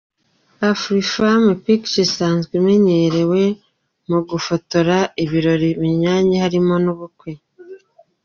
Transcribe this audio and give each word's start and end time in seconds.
Afrifame 0.69 1.51
Pictures 1.63 2.03
isanzwe 2.07 2.51
imenyerewe 2.61 3.41
mu 4.09 4.19
gufotora 4.29 4.97
ibirori 5.23 5.69
binyuranye 5.81 6.35
harimo 6.43 6.73
n'ubukwe. 6.83 7.31